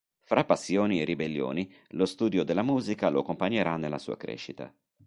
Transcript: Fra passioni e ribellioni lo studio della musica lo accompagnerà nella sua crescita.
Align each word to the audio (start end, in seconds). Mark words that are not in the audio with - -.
Fra 0.23 0.43
passioni 0.45 0.99
e 0.99 1.05
ribellioni 1.05 1.71
lo 1.89 2.07
studio 2.07 2.43
della 2.43 2.63
musica 2.63 3.09
lo 3.09 3.19
accompagnerà 3.19 3.77
nella 3.77 3.99
sua 3.99 4.17
crescita. 4.17 4.73